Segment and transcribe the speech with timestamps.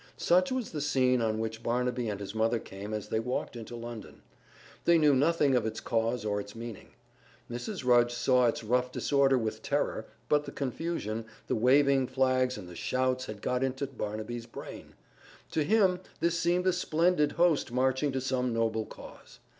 [0.17, 3.75] Such was the scene on which Barnaby and his mother came as they walked into
[3.75, 4.23] London.
[4.85, 6.95] They knew nothing of its cause or its meaning.
[7.51, 7.85] Mrs.
[7.85, 12.75] Rudge saw its rough disorder with terror, but the confusion, the waving flags and the
[12.75, 14.95] shouts had got into Barnaby's brain.
[15.51, 19.37] To him this seemed a splendid host marching to some noble cause.